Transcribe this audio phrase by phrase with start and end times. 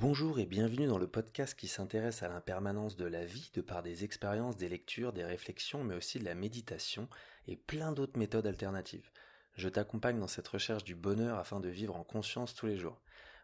[0.00, 3.82] Bonjour et bienvenue dans le podcast qui s'intéresse à l'impermanence de la vie de par
[3.82, 7.06] des expériences, des lectures, des réflexions, mais aussi de la méditation
[7.46, 9.10] et plein d'autres méthodes alternatives.
[9.56, 12.98] Je t'accompagne dans cette recherche du bonheur afin de vivre en conscience tous les jours.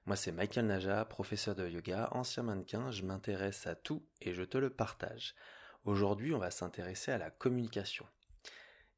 [0.07, 4.43] Moi c'est Michael Naja, professeur de yoga, ancien mannequin, je m'intéresse à tout et je
[4.43, 5.35] te le partage.
[5.85, 8.07] Aujourd'hui on va s'intéresser à la communication.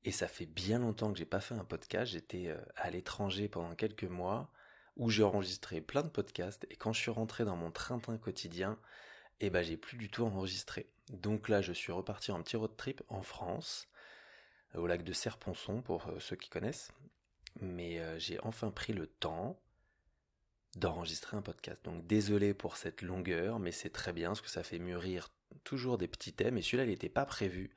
[0.04, 3.48] Et ça fait bien longtemps que j'ai pas fait un podcast, j'étais euh, à l'étranger
[3.48, 4.52] pendant quelques mois,
[4.98, 8.78] où j'ai enregistré plein de podcasts et quand je suis rentré dans mon train-train quotidien,
[9.40, 10.86] eh ben j'ai plus du tout enregistré.
[11.10, 13.88] Donc là, je suis reparti en petit road trip en France,
[14.74, 16.90] au lac de Serponçon pour euh, ceux qui connaissent.
[17.60, 19.58] Mais euh, j'ai enfin pris le temps
[20.76, 21.82] d'enregistrer un podcast.
[21.84, 25.30] Donc désolé pour cette longueur, mais c'est très bien parce que ça fait mûrir
[25.64, 27.70] toujours des petits thèmes et celui-là il n'était pas prévu.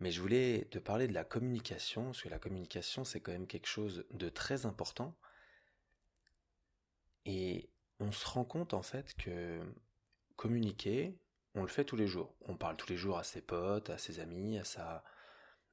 [0.00, 3.46] Mais je voulais te parler de la communication, parce que la communication c'est quand même
[3.46, 5.14] quelque chose de très important.
[7.26, 7.68] Et
[8.00, 9.60] on se rend compte en fait que
[10.36, 11.18] communiquer,
[11.54, 12.34] on le fait tous les jours.
[12.42, 15.02] On parle tous les jours à ses potes, à ses amis, à sa,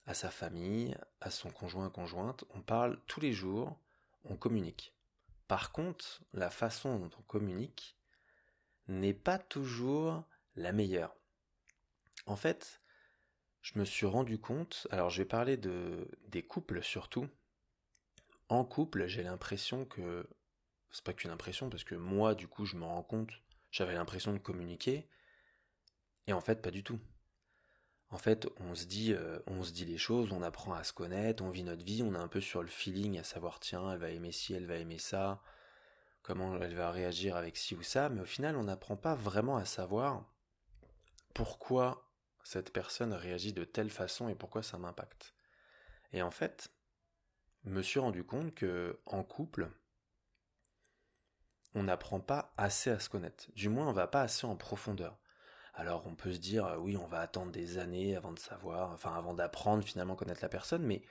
[0.06, 2.44] à sa famille, à son conjoint, conjointe.
[2.50, 3.78] On parle tous les jours,
[4.26, 4.96] on communique.
[5.48, 7.98] Par contre, la façon dont on communique
[8.88, 10.24] n'est pas toujours
[10.56, 11.16] la meilleure.
[12.26, 12.82] En fait,
[13.62, 17.30] je me suis rendu compte, alors je vais parler de des couples surtout.
[18.50, 20.28] En couple, j'ai l'impression que
[20.94, 23.32] c'est pas qu'une impression, parce que moi, du coup, je me rends compte,
[23.72, 25.10] j'avais l'impression de communiquer,
[26.28, 27.00] et en fait, pas du tout.
[28.10, 30.94] En fait, on se dit, euh, on se dit les choses, on apprend à se
[30.94, 33.92] connaître, on vit notre vie, on est un peu sur le feeling, à savoir tiens,
[33.92, 35.42] elle va aimer ci, elle va aimer ça,
[36.22, 39.58] comment elle va réagir avec ci ou ça, mais au final, on n'apprend pas vraiment
[39.58, 40.32] à savoir
[41.34, 42.08] pourquoi
[42.44, 45.34] cette personne réagit de telle façon et pourquoi ça m'impacte.
[46.12, 46.72] Et en fait,
[47.64, 49.72] me suis rendu compte que en couple,
[51.76, 53.46] on n'apprend pas assez à se connaître.
[53.56, 55.18] Du moins, on va pas assez en profondeur.
[55.74, 58.92] Alors, on peut se dire, euh, oui, on va attendre des années avant de savoir,
[58.92, 61.04] enfin, avant d'apprendre finalement à connaître la personne, mais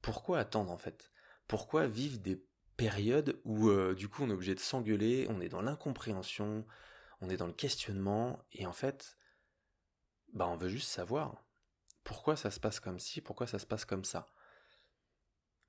[0.00, 1.12] pourquoi attendre en fait?
[1.46, 2.42] Pourquoi vivre des
[2.76, 6.64] périodes où, euh, du coup, on est obligé de s'engueuler, on est dans l'incompréhension,
[7.20, 9.18] on est dans le questionnement, et en fait,
[10.32, 11.44] bah, on veut juste savoir
[12.04, 14.26] pourquoi ça se passe comme ci, pourquoi ça se passe comme ça?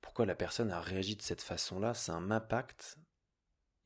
[0.00, 2.96] Pourquoi la personne a réagi de cette façon-là, ça m'impacte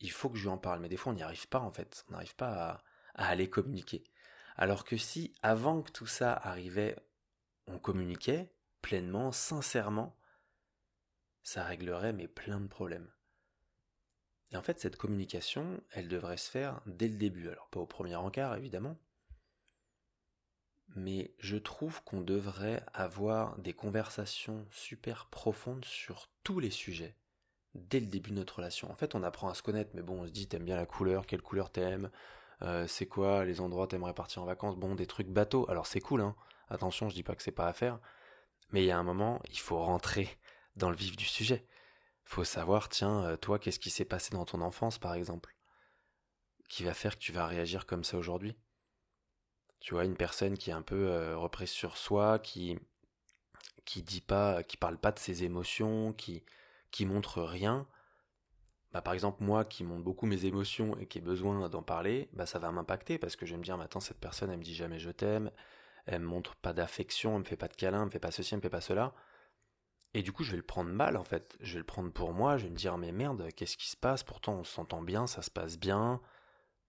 [0.00, 0.80] il faut que je lui en parle.
[0.80, 2.04] Mais des fois, on n'y arrive pas, en fait.
[2.08, 2.82] On n'arrive pas
[3.14, 4.04] à, aller communiquer.
[4.56, 6.96] Alors que si, avant que tout ça arrivait,
[7.66, 8.52] on communiquait
[8.82, 10.16] pleinement, sincèrement,
[11.42, 13.10] ça réglerait mais plein de problèmes.
[14.50, 17.48] Et en fait, cette communication, elle devrait se faire dès le début.
[17.48, 18.98] Alors, pas au premier encart, évidemment.
[20.96, 27.16] Mais je trouve qu'on devrait avoir des conversations super profondes sur tous les sujets
[27.74, 28.90] dès le début de notre relation.
[28.90, 30.86] En fait, on apprend à se connaître, mais bon, on se dit, t'aimes bien la
[30.86, 32.10] couleur, quelle couleur t'aimes,
[32.62, 35.66] euh, c'est quoi les endroits t'aimerais partir en vacances, bon, des trucs bateaux.
[35.68, 36.36] Alors c'est cool, hein.
[36.68, 38.00] Attention, je dis pas que c'est pas à faire,
[38.70, 40.28] mais il y a un moment, il faut rentrer
[40.76, 41.66] dans le vif du sujet.
[42.24, 45.54] Faut savoir, tiens, euh, toi, qu'est-ce qui s'est passé dans ton enfance, par exemple,
[46.68, 48.56] qui va faire que tu vas réagir comme ça aujourd'hui?
[49.80, 52.78] Tu vois, une personne qui est un peu euh, reprise sur soi, qui
[53.84, 56.42] qui dit pas, qui parle pas de ses émotions, qui
[56.94, 57.88] qui montre rien,
[58.92, 62.28] bah par exemple moi qui montre beaucoup mes émotions et qui ai besoin d'en parler,
[62.32, 64.62] bah ça va m'impacter parce que je vais me dire maintenant cette personne elle me
[64.62, 65.50] dit jamais je t'aime,
[66.06, 68.30] elle me montre pas d'affection, elle me fait pas de câlin, elle me fait pas
[68.30, 69.12] ceci, elle me fait pas cela.
[70.14, 72.32] Et du coup je vais le prendre mal en fait, je vais le prendre pour
[72.32, 74.22] moi, je vais me dire mais merde, qu'est-ce qui se passe?
[74.22, 76.20] Pourtant on s'entend bien, ça se passe bien,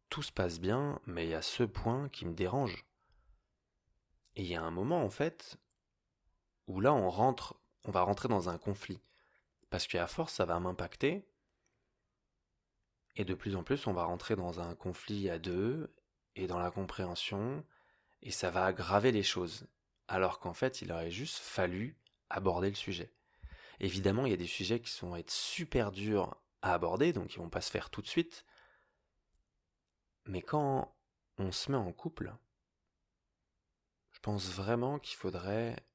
[0.10, 2.86] tout se passe bien, mais il y a ce point qui me dérange.
[4.36, 5.58] Et il y a un moment en fait
[6.68, 7.56] où là on rentre,
[7.86, 9.02] on va rentrer dans un conflit.
[9.75, 11.28] Parce qu'à force, ça va m'impacter.
[13.18, 15.94] Et de plus en plus, on va rentrer dans un conflit à deux
[16.38, 17.62] et dans la compréhension,
[18.22, 19.68] et ça va aggraver les choses.
[20.08, 22.00] Alors qu'en fait, il aurait juste fallu
[22.30, 23.12] aborder le sujet.
[23.81, 27.40] Évidemment, il y a des sujets qui vont être super durs à aborder, donc ils
[27.40, 28.46] vont pas se faire tout de suite.
[30.24, 30.96] Mais quand
[31.38, 32.34] on se met en couple,
[34.14, 35.85] je pense vraiment qu'il faudrait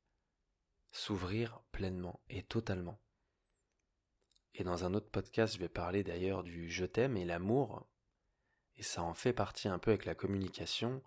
[0.93, 3.01] s'ouvrir pleinement et totalement.
[4.55, 7.87] Et dans un autre podcast, je vais parler d'ailleurs du je t'aime et l'amour.
[8.77, 11.03] Et ça en fait partie un peu avec la communication.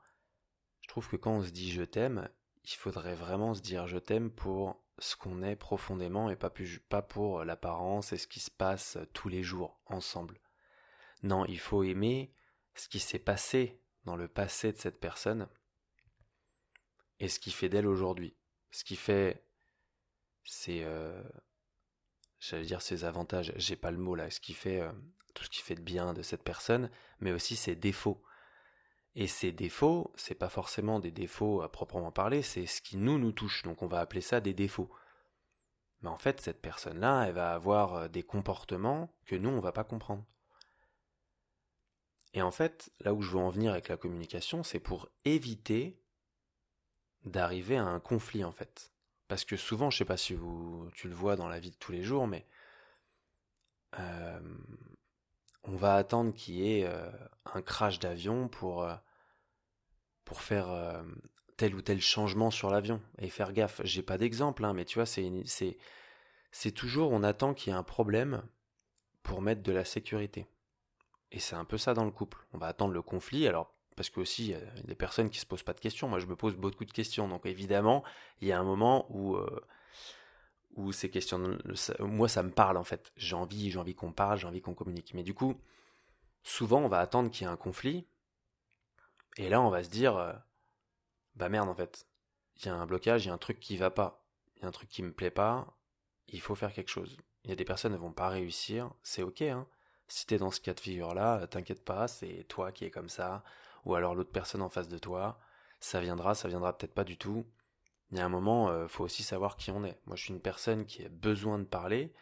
[0.81, 2.30] Je trouve que quand on se dit je t'aime,
[2.63, 6.80] il faudrait vraiment se dire je t'aime pour ce qu'on est profondément et pas, plus,
[6.80, 10.39] pas pour l'apparence et ce qui se passe tous les jours ensemble.
[11.24, 12.34] Non, il faut aimer
[12.75, 15.48] ce qui s'est passé dans le passé de cette personne
[17.19, 18.36] et ce qui fait d'elle aujourd'hui.
[18.72, 19.46] Ce qui fait,
[20.44, 21.24] c'est euh,
[22.50, 24.92] j'allais dire ses avantages, j'ai pas le mot là, ce qui fait euh,
[25.34, 28.24] tout ce qui fait de bien de cette personne, mais aussi ses défauts.
[29.16, 33.19] Et ces défauts, c'est pas forcément des défauts à proprement parler, c'est ce qui nous
[33.19, 33.63] nous touche.
[33.63, 34.92] Donc on va appeler ça des défauts.
[36.01, 39.72] Mais en fait, cette personne-là, elle va avoir euh, des comportements que nous, on va
[39.72, 40.25] pas comprendre.
[42.34, 46.01] Et en fait, là où je veux en venir avec la communication, c'est pour éviter
[47.25, 48.93] d'arriver à un conflit, en fait.
[49.33, 50.38] Parce que souvent, je sais pas si
[50.94, 52.45] tu le vois dans la vie de tous les jours, mais
[53.97, 54.39] euh,
[55.63, 57.09] on va attendre qu'il y ait euh,
[57.45, 58.94] un crash d'avion pour, euh,
[60.35, 61.03] faire
[61.57, 63.81] tel ou tel changement sur l'avion et faire gaffe.
[63.83, 67.81] J'ai pas d'exemple, hein, mais tu vois, c'est toujours on attend qu'il y ait un
[67.81, 68.44] problème
[69.24, 70.45] pour mettre de la sécurité.
[71.31, 72.45] Et c'est un peu ça dans le couple.
[72.53, 73.47] On va attendre le conflit.
[73.47, 76.07] Alors, parce que aussi, il y a des personnes qui se posent pas de questions.
[76.07, 77.28] Moi, je me pose beaucoup de questions.
[77.28, 78.04] Donc, évidemment,
[78.42, 79.66] il y a un moment où, euh,
[80.75, 81.57] où ces questions,
[82.00, 83.12] moi, ça me parle en fait.
[83.18, 85.13] J'ai envie, j'ai envie qu'on parle, j'ai envie qu'on communique.
[85.13, 85.60] Mais du coup,
[86.44, 88.06] souvent, on va attendre qu'il y ait un conflit.
[89.38, 90.34] Et là, on va se dire, euh,
[91.36, 92.07] bah merde, en fait,
[92.57, 94.24] il y a un blocage, il y a un truc qui va pas,
[94.56, 95.78] il y a un truc qui me plaît pas.
[96.28, 97.18] Il faut faire quelque chose.
[97.44, 98.92] Il y a des personnes qui ne vont pas réussir.
[99.04, 99.68] C'est ok, hein
[100.07, 103.44] si t'es dans ce cas de figure-là, t'inquiète pas, c'est toi qui es comme ça,
[103.85, 105.39] ou alors l'autre personne en face de toi,
[105.80, 107.45] ça viendra, ça viendra peut-être pas du tout.
[108.12, 110.00] Il y a un moment, il euh, faut aussi savoir qui on est.
[110.06, 112.13] Moi, je suis une personne qui a besoin de parler,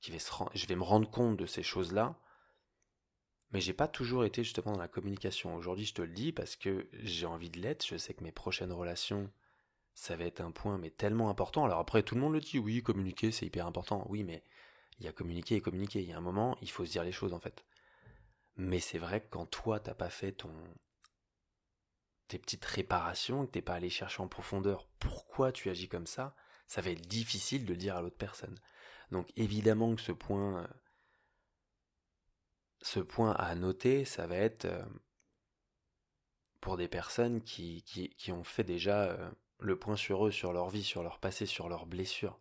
[0.00, 2.16] qui je vais me rendre compte de ces choses-là,
[3.52, 5.54] mais j'ai pas toujours été justement dans la communication.
[5.54, 7.84] Aujourd'hui, je te le dis parce que j'ai envie de l'être.
[7.86, 9.30] Je sais que mes prochaines relations,
[9.94, 11.64] ça va être un point mais tellement important.
[11.64, 14.06] Alors après, tout le monde le dit, oui, communiquer, c'est hyper important.
[14.08, 14.42] Oui, mais
[14.98, 16.00] il y a communiquer et communiquer.
[16.00, 17.64] Il y a un moment, il faut se dire les choses en fait.
[18.56, 20.52] Mais c'est vrai que quand toi, t'as pas fait ton
[22.32, 26.34] tes petites réparations, que t'es pas allé chercher en profondeur pourquoi tu agis comme ça,
[26.66, 28.58] ça va être difficile de le dire à l'autre personne.
[29.10, 30.66] Donc évidemment que ce point,
[32.80, 34.82] ce point à noter, ça va être euh,
[36.62, 40.54] pour des personnes qui, qui, qui ont fait déjà euh, le point sur eux, sur
[40.54, 42.40] leur vie, sur leur passé, sur leurs blessures.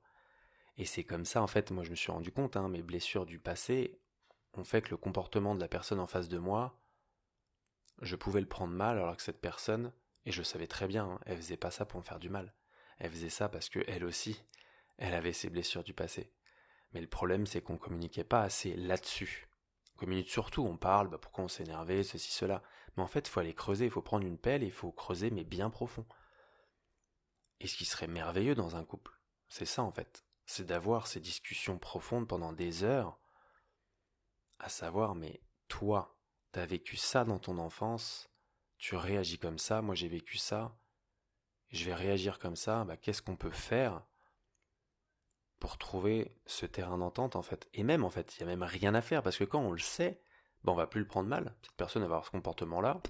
[0.77, 3.25] Et c'est comme ça, en fait, moi je me suis rendu compte, hein, mes blessures
[3.25, 3.99] du passé
[4.53, 6.79] ont fait que le comportement de la personne en face de moi,
[8.01, 9.93] je pouvais le prendre mal, alors que cette personne,
[10.25, 12.53] et je savais très bien, hein, elle faisait pas ça pour me faire du mal.
[12.99, 14.43] Elle faisait ça parce que elle aussi,
[14.97, 16.31] elle avait ses blessures du passé.
[16.93, 19.47] Mais le problème, c'est qu'on communiquait pas assez là-dessus.
[19.95, 22.61] On communique surtout, on parle, bah, pourquoi on s'est énervé, ceci, cela.
[22.95, 25.31] Mais en fait, il faut aller creuser, il faut prendre une pelle il faut creuser,
[25.31, 26.05] mais bien profond.
[27.59, 29.11] Et ce qui serait merveilleux dans un couple,
[29.47, 33.17] c'est ça en fait c'est d'avoir ces discussions profondes pendant des heures,
[34.59, 36.19] à savoir, mais toi,
[36.51, 38.29] t'as vécu ça dans ton enfance,
[38.77, 40.75] tu réagis comme ça, moi j'ai vécu ça,
[41.69, 44.03] je vais réagir comme ça, bah, qu'est-ce qu'on peut faire
[45.59, 47.69] pour trouver ce terrain d'entente en fait?
[47.73, 49.71] Et même en fait, il n'y a même rien à faire, parce que quand on
[49.71, 50.21] le sait,
[50.63, 51.55] bah, on va plus le prendre mal.
[51.61, 53.01] Cette personne va avoir ce comportement-là,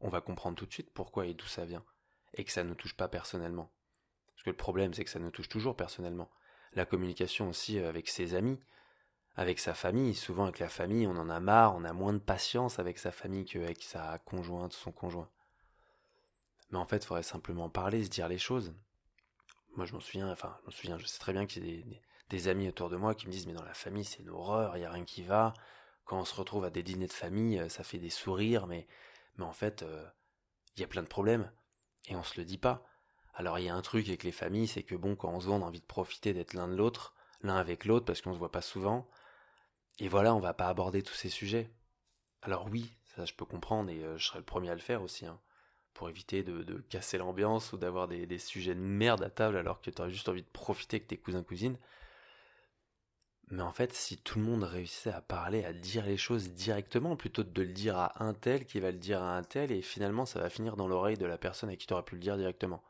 [0.00, 1.84] on va comprendre tout de suite pourquoi et d'où ça vient,
[2.34, 3.72] et que ça ne nous touche pas personnellement.
[4.32, 6.30] Parce que le problème, c'est que ça nous touche toujours personnellement.
[6.72, 8.58] La communication aussi euh, avec ses amis,
[9.40, 10.14] avec sa famille.
[10.14, 13.10] Souvent avec la famille, on en a marre, on a moins de patience avec sa
[13.10, 15.30] famille qu'avec sa conjointe, son conjoint.
[16.70, 18.74] Mais en fait, il faudrait simplement parler, se dire les choses.
[19.76, 22.00] Moi, je m'en souviens, enfin, je m'en souviens, je sais très bien qu'il y a
[22.28, 24.76] des, amis autour de moi qui me disent, mais dans la famille, c'est une horreur,
[24.76, 25.54] il n'y a rien qui va.
[26.04, 28.86] Quand on se retrouve à des dîners de famille, euh, ça fait des sourires, mais,
[29.38, 30.06] mais en fait, euh,
[30.76, 31.50] il y a plein de problèmes.
[32.08, 32.84] Et on se le dit pas.
[33.32, 35.46] Alors il y a un truc avec les familles, c'est que bon, quand on se
[35.46, 38.34] voit, on a envie de profiter d'être l'un de l'autre, l'un avec l'autre, parce qu'on
[38.34, 39.08] se voit pas souvent.
[40.00, 41.70] Et voilà, on va pas aborder tous ces sujets.
[42.42, 45.02] Alors oui, ça je peux comprendre, et euh, je serais le premier à le faire
[45.02, 45.38] aussi, hein,
[45.94, 49.90] pour éviter de, casser l'ambiance ou d'avoir des, sujets de merde à table alors que
[49.90, 51.78] tu juste envie de profiter avec tes cousins cousines.
[53.50, 57.16] Mais en fait, si tout le monde réussissait à parler, à dire les choses directement,
[57.16, 59.72] plutôt que de le dire à un tel qui va le dire à un tel,
[59.72, 62.20] et finalement ça va finir dans l'oreille de la personne à qui tu pu le
[62.20, 62.82] dire directement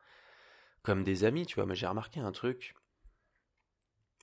[0.83, 1.67] comme des amis, tu vois.
[1.67, 2.75] Mais j'ai remarqué un truc.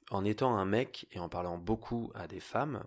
[0.09, 2.85] En étant un mec et en parlant beaucoup à des femmes,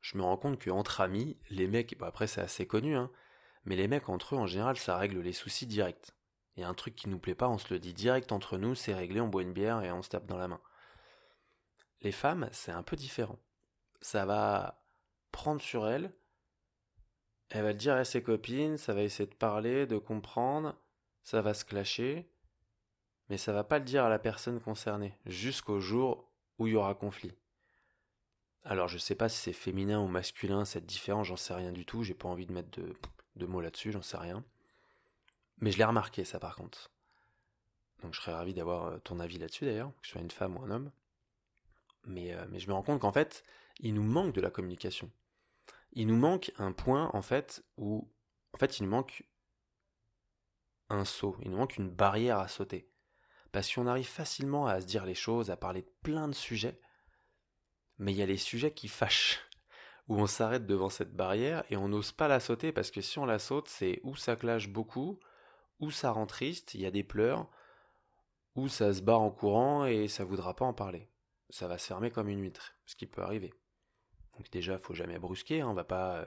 [0.00, 3.10] je me rends compte qu'entre amis, les mecs, bon après c'est assez connu, hein,
[3.64, 6.14] mais les mecs entre eux en général ça règle les soucis direct.
[6.56, 8.58] Il y a un truc qui nous plaît pas, on se le dit direct entre
[8.58, 10.60] nous, c'est réglé, on boit une bière et on se tape dans la main.
[12.02, 13.38] Les femmes, c'est un peu différent.
[14.00, 14.84] Ça va
[15.32, 16.14] prendre sur elles,
[17.50, 20.76] elle va le dire à ses copines, ça va essayer de parler, de comprendre,
[21.22, 22.30] ça va se clasher,
[23.28, 26.76] mais ça va pas le dire à la personne concernée, jusqu'au jour où il y
[26.76, 27.32] aura conflit.
[28.64, 31.84] Alors je sais pas si c'est féminin ou masculin cette différence, j'en sais rien du
[31.84, 32.80] tout, j'ai pas envie de mettre
[33.36, 34.44] de, mots là-dessus, j'en sais rien.
[35.58, 36.90] Mais je l'ai remarqué ça par contre.
[38.02, 40.56] Donc je serais ravi d'avoir euh, ton avis là-dessus d'ailleurs, que ce soit une femme
[40.56, 40.90] ou un homme.
[42.06, 43.44] Mais, euh, mais je me rends compte qu'en fait,
[43.80, 45.10] il nous manque de la communication.
[45.92, 48.10] Il nous manque un point, en fait, où,
[48.52, 49.24] en fait, il nous manque
[50.90, 52.88] un saut, il nous manque une barrière à sauter.
[53.54, 56.80] Parce qu'on arrive facilement à se dire les choses, à parler de plein de sujets,
[57.98, 59.48] mais il y a les sujets qui fâchent,
[60.08, 63.20] où on s'arrête devant cette barrière et on n'ose pas la sauter parce que si
[63.20, 65.20] on la saute, c'est où ça clash beaucoup,
[65.78, 67.48] ou ça rend triste, il y a des pleurs,
[68.56, 71.08] ou ça se barre en courant et ça voudra pas en parler.
[71.48, 73.54] Ça va se fermer comme une huître, ce qui peut arriver.
[74.36, 76.26] Donc déjà, faut jamais brusquer, hein, on va pas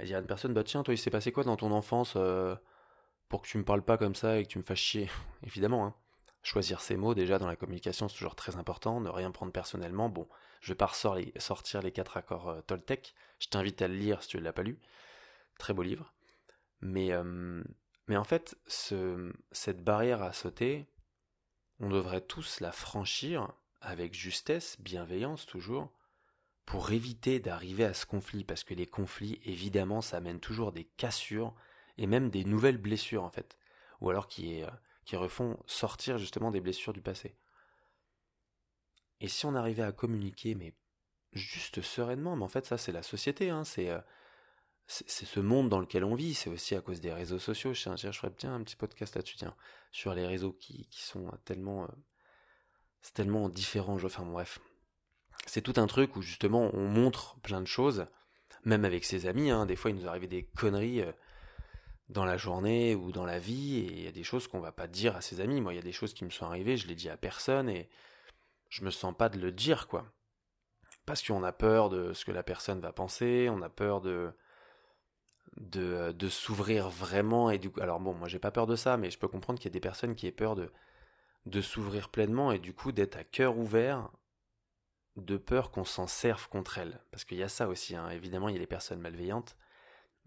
[0.00, 2.12] euh, dire à une personne, bah tiens, toi il s'est passé quoi dans ton enfance
[2.16, 2.54] euh,
[3.30, 5.08] pour que tu me parles pas comme ça et que tu me fasses chier?
[5.44, 5.94] Évidemment, hein.
[6.48, 10.08] Choisir ses mots déjà dans la communication c'est toujours très important, ne rien prendre personnellement.
[10.08, 10.26] Bon,
[10.62, 10.90] je vais pas
[11.36, 14.54] sortir les quatre accords euh, Toltec, je t'invite à le lire si tu ne l'as
[14.54, 14.78] pas lu.
[15.58, 16.14] Très beau livre.
[16.80, 17.10] Mais,
[18.06, 20.86] mais en fait, ce, cette barrière à sauter,
[21.80, 23.52] on devrait tous la franchir
[23.82, 25.92] avec justesse, bienveillance toujours,
[26.64, 30.84] pour éviter d'arriver à ce conflit, parce que les conflits, évidemment, ça amène toujours des
[30.84, 31.54] cassures
[31.98, 33.58] et même des nouvelles blessures en fait,
[34.00, 34.70] ou alors qui, euh,
[35.08, 37.34] qui refont sortir justement des blessures du passé.
[39.20, 40.74] Et si on arrivait à communiquer, mais
[41.32, 44.00] juste sereinement, mais en fait ça c'est la société, hein, c'est euh,
[44.86, 47.72] c'est ce monde dans lequel on vit, c'est aussi à cause des réseaux sociaux.
[47.72, 49.54] Je, je ferais bien un petit podcast là-dessus, tiens,
[49.92, 51.88] sur les réseaux qui, sont tellement, euh,
[53.00, 53.96] c'est tellement différent.
[54.02, 54.60] Enfin bref,
[55.46, 58.06] c'est tout un truc où justement on montre plein de choses,
[58.64, 59.50] même avec ses amis.
[59.50, 61.12] Hein, des fois, il nous arrive des conneries euh,
[62.08, 64.72] dans la journée ou dans la vie, et il y a des choses qu'on va
[64.72, 65.60] pas dire à ses amis.
[65.60, 67.68] Moi, il y a des choses qui me sont arrivées, je les dis à personne,
[67.68, 67.88] et
[68.68, 70.06] je me sens pas de le dire, quoi.
[71.06, 74.32] Parce qu'on a peur de ce que la personne va penser, on a peur de
[75.56, 78.96] de, de s'ouvrir vraiment et du coup alors bon moi j'ai pas peur de ça
[78.96, 80.70] mais je peux comprendre qu'il y a des personnes qui aient peur de
[81.46, 84.10] de s'ouvrir pleinement et du coup d'être à cœur ouvert
[85.16, 88.08] de peur qu'on s'en serve contre elles parce qu'il y a ça aussi hein.
[88.10, 89.56] évidemment il y a les personnes malveillantes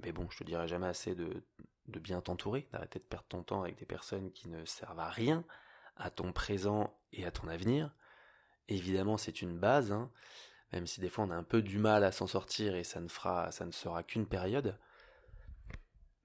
[0.02, 1.44] mais bon je te dirai jamais assez de,
[1.88, 5.44] bien t'entourer d'arrêter de perdre ton temps avec des personnes qui ne servent à rien
[5.98, 7.94] à ton présent et à ton avenir
[8.68, 10.12] évidemment c'est une base hein,
[10.72, 13.02] même si des fois on a un peu du mal à s'en sortir et ça
[13.02, 14.78] ne fera ça ne sera qu'une période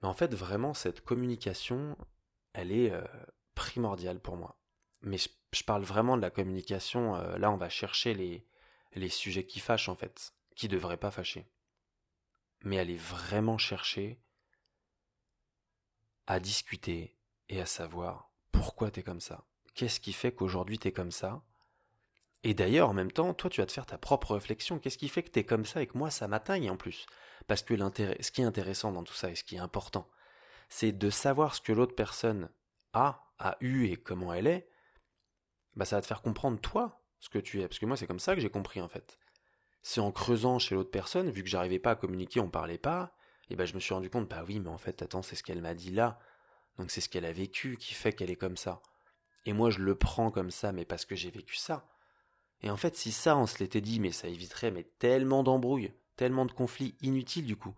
[0.03, 1.97] mais en fait, vraiment, cette communication,
[2.53, 3.05] elle est euh,
[3.55, 4.59] primordiale pour moi.
[5.03, 8.47] Mais je, parle vraiment de la communication, euh, là on va chercher les,
[8.95, 11.47] les sujets qui fâchent en fait, qui devraient pas fâcher.
[12.67, 14.21] Mais aller vraiment chercher
[16.27, 17.17] à discuter
[17.49, 19.47] et à savoir pourquoi t'es comme ça.
[19.77, 21.45] Qu'est-ce qui fait qu'aujourd'hui t'es comme ça?
[22.43, 24.81] Et d'ailleurs, en même temps, toi tu vas te faire ta propre réflexion.
[24.81, 27.07] Qu'est-ce qui fait que t'es comme ça et que moi ça m'atteigne en plus?
[27.47, 30.11] Parce que ce qui est intéressant dans tout ça et ce qui est important,
[30.69, 32.51] c'est de savoir ce que l'autre personne
[32.95, 34.69] a, a eu et comment elle est.
[35.77, 37.69] Bah, ça va te faire comprendre toi ce que tu es.
[37.69, 39.21] Parce que moi, c'est comme ça que j'ai compris en fait.
[39.89, 43.15] C'est en creusant chez l'autre personne, vu que j'arrivais pas à communiquer, on parlait pas,
[43.51, 45.45] et ben je me suis rendu compte, bah oui, mais en fait, attends, c'est ce
[45.45, 46.19] qu'elle m'a dit là.
[46.77, 48.83] Donc c'est ce qu'elle a vécu qui fait qu'elle est comme ça.
[49.45, 51.89] Et moi, je le prends comme ça, mais parce que j'ai vécu ça.
[52.63, 55.93] Et en fait, si ça, on se l'était dit, mais ça éviterait mais tellement d'embrouilles
[56.17, 57.75] tellement de conflits inutiles du coup.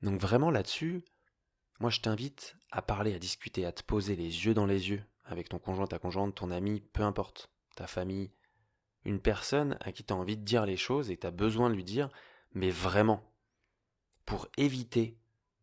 [0.00, 1.04] Donc vraiment là-dessus,
[1.80, 5.04] moi je t'invite à parler, à discuter, à te poser les yeux dans les yeux
[5.24, 8.30] avec ton conjoint, ta conjointe, ton ami, peu importe, ta famille,
[9.04, 11.70] une personne à qui tu as envie de dire les choses et tu as besoin
[11.70, 12.08] de lui dire,
[12.54, 13.22] mais vraiment,
[14.24, 15.16] pour éviter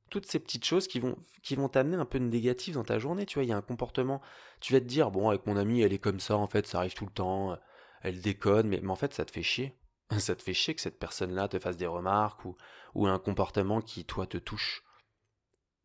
[0.10, 3.36] toutes ces petites choses qui vont t'amener un peu de négatif dans ta journée, tu
[3.36, 4.22] vois, il y a un comportement,
[4.60, 6.79] tu vas te dire bon avec mon ami, elle est comme ça en fait, ça
[6.79, 7.58] arrive tout le temps,
[8.01, 9.75] elle déconne mais, mais en fait ça te fait chier.
[10.17, 12.55] ça te fait chier que cette personne-là te fasse des remarques ou,
[12.96, 14.84] ou un comportement qui, toi, te touche.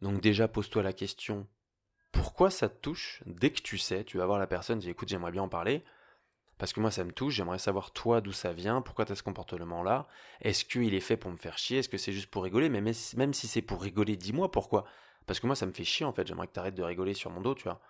[0.00, 1.46] Donc déjà, pose-toi la question,
[2.12, 3.22] pourquoi ça te touche?
[3.26, 5.84] Dès que tu sais, tu vas voir la personne, dis écoute, j'aimerais bien en parler,
[6.58, 9.16] parce que moi ça me touche, j'aimerais savoir toi d'où ça vient, pourquoi tu as
[9.16, 10.06] ce comportement-là,
[10.40, 12.80] est-ce qu'il est fait pour me faire chier, est-ce que c'est juste pour rigoler, mais
[12.80, 14.84] même si c'est pour rigoler, dis-moi pourquoi.
[15.26, 17.30] Parce que moi ça me fait chier en fait, j'aimerais que tu de rigoler sur
[17.30, 17.80] mon dos, tu vois.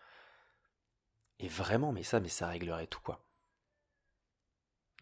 [1.40, 3.25] Et vraiment, mais ça, mais ça réglerait tout quoi.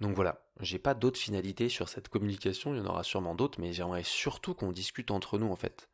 [0.01, 3.61] Donc voilà, j'ai pas d'autres finalités sur cette communication, il y en aura sûrement d'autres,
[3.61, 5.89] mais j'aimerais surtout qu'on discute entre nous en fait.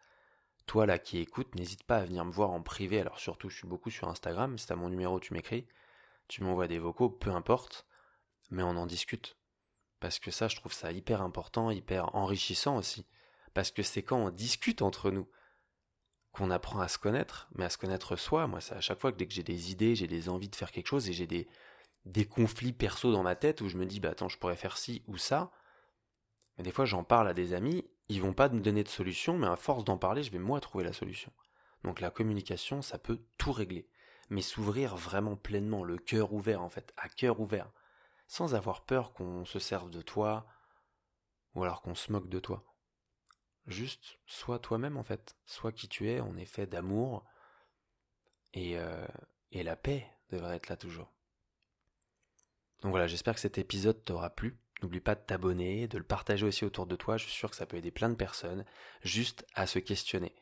[0.66, 3.56] Toi là qui écoutes, n'hésite pas à venir me voir en privé, alors surtout je
[3.56, 5.66] suis beaucoup sur Instagram, si t'as mon numéro tu m'écris,
[6.28, 7.86] tu m'envoies des vocaux, peu importe,
[8.50, 9.36] mais on en discute.
[10.00, 13.06] Parce que ça je trouve ça hyper important, hyper enrichissant aussi.
[13.54, 15.28] Parce que c'est quand on discute entre nous
[16.32, 18.46] qu'on apprend à se connaître, mais à se connaître soi.
[18.46, 20.56] Moi, c'est à chaque fois que dès que j'ai des idées, j'ai des envies de
[20.56, 21.48] faire quelque chose et j'ai des,
[22.26, 25.02] conflits perso dans ma tête où je me dis bah attends je pourrais faire ci
[25.08, 25.50] ou ça
[26.56, 29.36] mais des fois j'en parle à des amis ils vont pas me donner de solution
[29.36, 31.30] mais à force d'en parler je vais moi trouver la solution
[31.84, 33.90] donc la communication ça peut tout régler
[34.30, 37.70] mais s'ouvrir vraiment pleinement le cœur ouvert en fait à cœur ouvert
[38.28, 40.46] sans avoir peur qu'on se serve de toi
[41.54, 42.64] ou alors qu'on se moque de toi.
[43.66, 47.24] Juste, sois toi-même en fait, sois qui tu es, en effet d'amour,
[48.54, 49.06] et, euh,
[49.50, 51.12] et la paix devrait être là toujours.
[52.82, 54.58] Donc voilà, j'espère que cet épisode t'aura plu.
[54.82, 57.16] N'oublie pas de t'abonner, de le partager aussi autour de toi.
[57.16, 58.64] Je suis sûr que ça peut aider plein de personnes
[59.02, 60.34] juste à se questionner.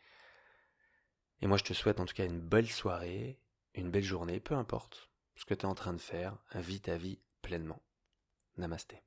[1.41, 3.41] Et moi, je te souhaite en tout cas une belle soirée,
[3.77, 6.97] une belle journée, peu importe ce que tu es en train de faire, vis ta
[6.97, 7.83] vie pleinement.
[8.57, 9.03] Namasté.